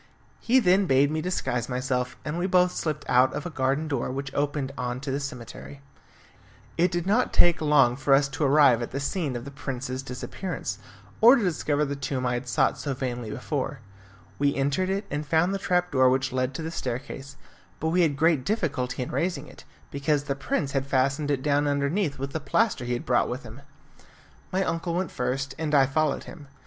He 0.39 0.57
then 0.59 0.87
bade 0.87 1.11
me 1.11 1.21
disguise 1.21 1.69
myself, 1.69 2.17
and 2.25 2.35
we 2.39 2.47
both 2.47 2.71
slipped 2.71 3.07
out 3.07 3.31
of 3.33 3.45
a 3.45 3.51
garden 3.51 3.87
door 3.87 4.09
which 4.11 4.33
opened 4.33 4.71
on 4.75 4.99
to 5.01 5.11
the 5.11 5.19
cemetery. 5.19 5.79
It 6.75 6.89
did 6.89 7.05
not 7.05 7.31
take 7.31 7.61
long 7.61 7.95
for 7.95 8.15
us 8.15 8.27
to 8.29 8.43
arrive 8.43 8.81
at 8.81 8.89
the 8.89 8.99
scene 8.99 9.35
of 9.35 9.45
the 9.45 9.51
prince's 9.51 10.01
disappearance, 10.01 10.79
or 11.21 11.35
to 11.35 11.43
discover 11.43 11.85
the 11.85 11.95
tomb 11.95 12.25
I 12.25 12.33
had 12.33 12.47
sought 12.49 12.79
so 12.79 12.95
vainly 12.95 13.29
before. 13.29 13.81
We 14.39 14.55
entered 14.55 14.89
it, 14.89 15.05
and 15.11 15.23
found 15.23 15.53
the 15.53 15.59
trap 15.59 15.91
door 15.91 16.09
which 16.09 16.33
led 16.33 16.55
to 16.55 16.63
the 16.63 16.71
staircase, 16.71 17.35
but 17.79 17.89
we 17.89 18.01
had 18.01 18.17
great 18.17 18.43
difficulty 18.43 19.03
in 19.03 19.11
raising 19.11 19.45
it, 19.47 19.65
because 19.91 20.23
the 20.23 20.33
prince 20.33 20.71
had 20.71 20.87
fastened 20.87 21.29
it 21.29 21.43
down 21.43 21.67
underneath 21.67 22.17
with 22.17 22.31
the 22.33 22.39
plaster 22.39 22.85
he 22.85 22.93
had 22.93 23.05
brought 23.05 23.29
with 23.29 23.43
him. 23.43 23.61
My 24.51 24.63
uncle 24.63 24.95
went 24.95 25.11
first, 25.11 25.53
and 25.59 25.75
I 25.75 25.85
followed 25.85 26.23
him. 26.23 26.47